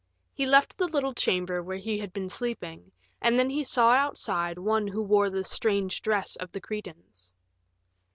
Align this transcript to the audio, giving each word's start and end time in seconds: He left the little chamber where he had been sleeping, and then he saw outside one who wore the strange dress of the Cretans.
He 0.33 0.47
left 0.47 0.79
the 0.79 0.87
little 0.87 1.13
chamber 1.13 1.61
where 1.61 1.77
he 1.77 1.99
had 1.99 2.11
been 2.11 2.27
sleeping, 2.27 2.91
and 3.21 3.37
then 3.37 3.51
he 3.51 3.63
saw 3.63 3.91
outside 3.91 4.57
one 4.57 4.87
who 4.87 5.03
wore 5.03 5.29
the 5.29 5.43
strange 5.43 6.01
dress 6.01 6.35
of 6.37 6.51
the 6.51 6.59
Cretans. 6.59 7.35